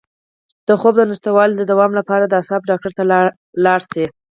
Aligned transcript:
د 0.67 0.69
خوب 0.79 0.93
د 0.97 1.01
نشتوالي 1.09 1.55
د 1.57 1.63
دوام 1.71 1.91
لپاره 1.99 2.23
د 2.25 2.33
اعصابو 2.39 2.69
ډاکټر 2.71 2.91
ته 2.97 3.03
لاړ 3.65 3.79
شئ 3.91 4.05